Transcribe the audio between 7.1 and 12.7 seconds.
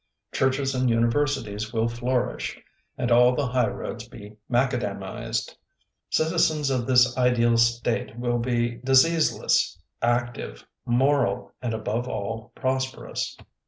ideal state will be diseaseless, active, moral, and above all